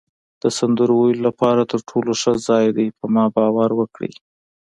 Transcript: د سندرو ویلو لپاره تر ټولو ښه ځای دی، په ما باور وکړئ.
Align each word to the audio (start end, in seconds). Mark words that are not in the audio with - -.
د 0.41 0.43
سندرو 0.57 0.95
ویلو 0.99 1.23
لپاره 1.27 1.61
تر 1.71 1.79
ټولو 1.89 2.11
ښه 2.21 2.31
ځای 2.47 2.65
دی، 2.77 2.87
په 2.97 3.05
ما 3.13 3.25
باور 3.35 3.69
وکړئ. 3.79 4.13